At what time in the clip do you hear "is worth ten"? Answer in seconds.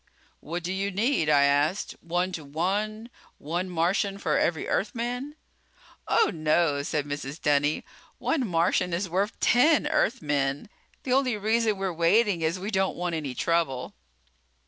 8.93-9.85